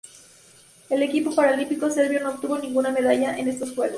El 0.89 1.03
equipo 1.03 1.35
paralímpico 1.35 1.87
serbio 1.91 2.21
no 2.23 2.31
obtuvo 2.31 2.57
ninguna 2.57 2.89
medalla 2.89 3.37
en 3.37 3.47
estos 3.47 3.71
Juegos. 3.75 3.89